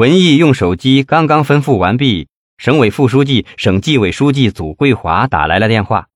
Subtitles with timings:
[0.00, 6.08] 文艺用手机刚刚吩咐完毕，省委副书记、省纪委书记祖桂华打来了电话。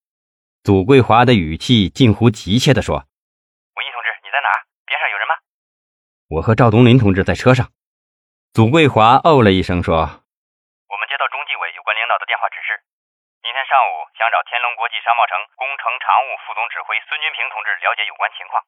[0.65, 3.05] 祖桂华的语气近乎急切地说
[3.77, 4.49] ：“文艺同志，你在哪？
[4.89, 5.37] 边上有人吗
[6.33, 7.69] ？”“我和赵东林同志在车上。”
[8.57, 9.93] 祖桂华哦了一声说
[10.89, 12.81] ：“我们接到中纪委有关领导的电话指示，
[13.45, 18.65] 明天上午想找天龙国际商贸城工程常务副总指挥孙军平同志了解有关情况。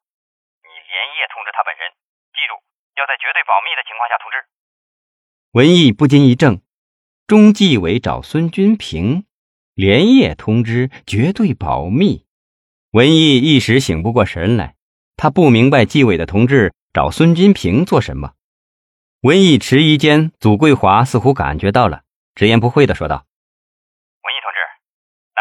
[0.61, 1.89] 你连夜通知他本人，
[2.37, 2.61] 记住
[3.01, 4.45] 要在绝对保密的情况下通知。”
[5.57, 6.61] 文艺不禁一怔，
[7.25, 9.25] 中纪委找孙君平，
[9.73, 12.29] 连夜通知，绝对保密。
[12.93, 14.77] 文艺一时醒不过神来，
[15.17, 18.37] 他不明白纪委的同志找孙君平做什么。
[19.25, 22.05] 文艺迟疑间，祖桂华似乎感觉到了，
[22.37, 23.25] 直言不讳地说道
[24.21, 24.61] ：“文艺同志，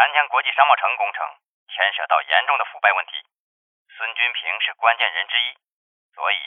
[0.16, 1.20] 疆国际商贸城工程
[1.68, 3.20] 牵涉到严重的腐败问题，
[3.92, 5.60] 孙君平是关键人之一，
[6.16, 6.40] 所以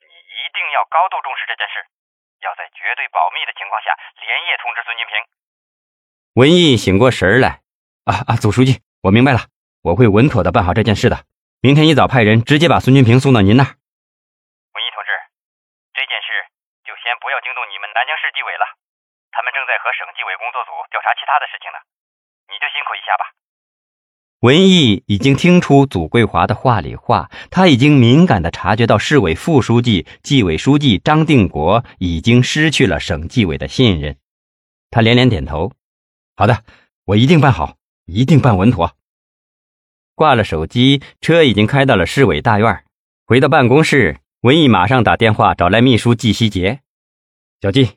[0.00, 0.08] 你
[0.40, 1.84] 一定要高度重视这件事。”
[2.44, 5.16] 要在绝对保密的情况下连夜通知孙金平。
[6.36, 7.64] 文艺醒过神来，
[8.04, 9.48] 啊啊，总书记，我明白了，
[9.80, 11.24] 我会稳妥的办好这件事的。
[11.64, 13.70] 明天一早派人直接把孙金平送到您那儿。
[13.72, 15.10] 文艺同志，
[15.96, 16.28] 这件事
[16.84, 18.68] 就先不要惊动你们南京市纪委了，
[19.32, 21.80] 他们正在和省纪委工作组调查其他的事情呢，
[22.52, 23.32] 你就辛苦一下吧。
[24.44, 34.18] 文艺已经听出祖桂华的话里话，他已经敏感地察觉到市委副书记、纪委书记张定国已经失去了省纪委的信任。
[34.90, 35.72] 他连连点头
[36.36, 36.62] ：“好的，
[37.06, 38.92] 我一定办好，一定办稳妥。”
[40.14, 42.84] 挂了手机，车已经开到了市委大院。
[43.24, 46.80] 回到办公室，文艺马上打电话找来秘书季希杰
[47.62, 47.92] ：“小季，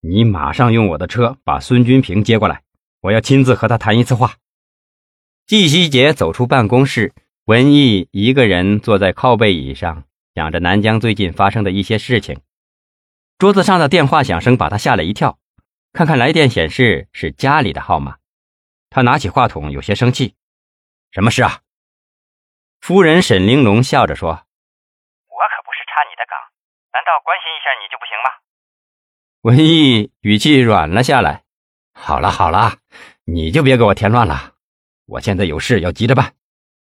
[0.00, 2.62] 你马上用我的车把孙军平接过来，
[3.02, 4.34] 我要亲自和他谈一次话。”
[5.46, 10.02] 季希杰走出办公室，文艺一个人坐在靠背椅上，
[10.34, 12.40] 想着南疆最近发生的一些事情。
[13.38, 15.38] 桌子上的电话响声把他吓了一跳，
[15.92, 18.16] 看看来电显示是家里的号码，
[18.90, 20.34] 他拿起话筒，有些生气
[21.14, 21.60] ：“什么事啊？”
[22.82, 26.36] 夫人沈玲珑笑着说：“我可不是插你的岗，
[26.92, 28.30] 难道关心一下你就不行吗？”
[29.42, 31.44] 文艺语气软了下来
[31.94, 32.78] ：“好了好了，
[33.26, 34.54] 你就别给我添乱了。”
[35.06, 36.34] 我现在有事要急着办。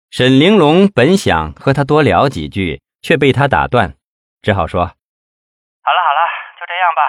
[0.09, 3.95] 沈玲珑本想和他多聊几句，却被他打断，
[4.41, 6.22] 只好说：“好了好了，
[6.59, 7.01] 就这样吧。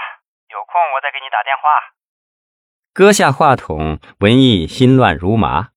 [0.51, 1.95] 有空我再给你打电话。”
[2.95, 5.71] 搁下话筒，文艺心乱如麻。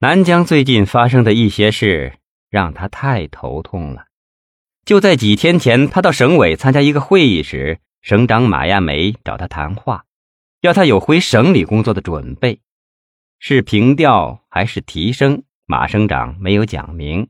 [0.00, 2.18] 南疆最近发生的一些事
[2.50, 4.06] 让他太头痛了。
[4.84, 10.04] 就在几天前，他到省委参加一个会议时，省长马亚梅找他谈话，
[10.60, 12.60] 要他有回省里工作的准备。
[13.48, 15.44] 是平调还是提升？
[15.66, 17.28] 马省长没有讲明，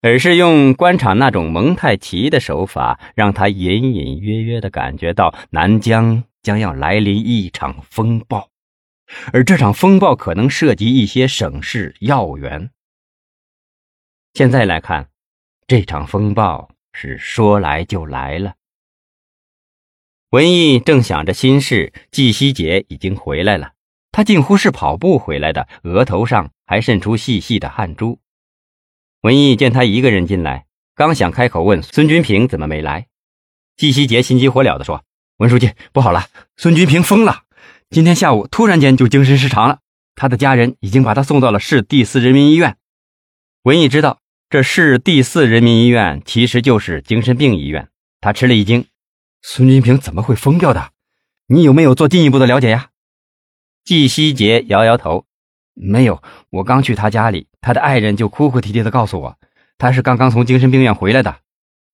[0.00, 8.50] 而是用官场那种蒙太奇的手法，让他隐隐约约的感觉到南疆将要来临一场风暴，
[9.32, 12.70] 而这场风暴可能涉及一些省市要员。
[14.34, 15.10] 现在来看，
[15.68, 18.54] 这场风暴是说来就来了。
[20.30, 23.74] 文艺正想着心事，季希杰已经回来了。
[24.12, 28.20] 他近乎是跑步回来的，额头上还渗出细细的汗珠。
[29.22, 33.06] 文艺见他一个人进来，刚想开口问孙军平怎么没来，
[33.76, 35.02] 季希杰心急火燎地说
[35.38, 37.44] ：“文书记，不好了，孙军平疯了！
[37.88, 39.78] 今天下午突然间就精神失常了，
[40.14, 42.76] 他的家人已经把他送到了市第四人民医院。”
[43.64, 44.20] 文艺知道
[44.50, 47.88] 这市第四人民医院其实就是精神病医院，
[48.20, 48.84] 他吃了一惊
[49.40, 50.90] ：“孙军平怎么会疯掉的？
[51.46, 52.88] 你有没有做进一步的了解呀？”
[53.84, 55.26] 季希杰摇摇头，
[55.74, 56.22] 没有。
[56.50, 59.38] 我刚去他家里，他的爱人就哭哭啼啼的告诉我，
[59.78, 61.36] 他是刚刚从精神病院回来的，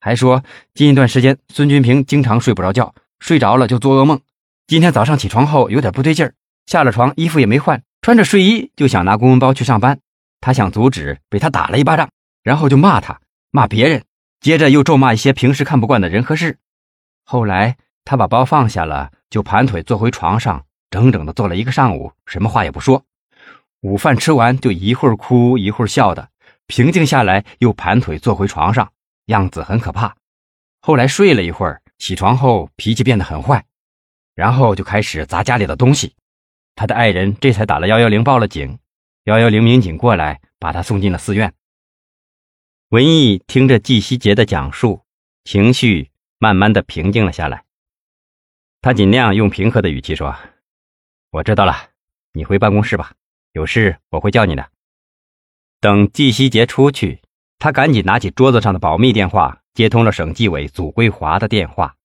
[0.01, 0.45] 还说
[0.75, 4.21] 近一段时间孙军平经常睡不着觉，睡着了就做噩梦。
[4.67, 6.35] 今天早上起床后有点不对劲儿，
[6.67, 9.99] 下了床衣服也没换，穿着睡衣就想拿公文包去上班。
[10.41, 12.11] 他想阻止，被他打了一巴掌，
[12.43, 13.21] 然后就骂他，
[13.51, 14.05] 骂别人，
[14.41, 16.59] 接着又咒骂一些平时看不惯的人和事。
[17.25, 20.65] 后来他把包放下了，就盘腿坐回床上。
[20.91, 23.05] 整整的坐了一个上午，什么话也不说。
[23.81, 26.31] 午饭吃完就一会儿哭一会儿笑的，
[26.67, 28.93] 平静下来又盘腿坐回床上，
[29.27, 30.17] 样子很可怕。
[30.81, 33.65] 后来睡了一会儿，起床后脾气变得很坏，
[34.35, 36.15] 然后就开始砸家里的东西。
[36.75, 38.79] 他的爱人这才打了幺幺零报了警，
[39.25, 41.53] 幺幺零民警过来把他送进了寺院。
[42.89, 45.05] 文艺听着季希杰的讲述，
[45.45, 47.65] 情绪慢慢的平静了下来。
[48.81, 50.35] 他尽量用平和的语气说。
[51.31, 51.91] 我知道了，
[52.33, 53.13] 你回办公室吧，
[53.53, 54.71] 有事我会叫你的。
[55.79, 57.21] 等季希杰出去，
[57.59, 61.97] 他赶紧拿起桌子上的保密电话，接通了省纪委祖桂华的电话。